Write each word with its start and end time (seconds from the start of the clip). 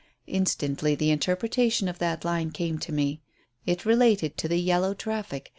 Instantly 0.25 0.95
the 0.95 1.11
interpretation 1.11 1.87
of 1.87 1.99
that 1.99 2.25
line 2.25 2.49
came 2.49 2.79
to 2.79 2.91
me. 2.91 3.21
It 3.67 3.85
related 3.85 4.35
to 4.39 4.47
the 4.47 4.57
yellow 4.57 4.95
traffic. 4.95 5.49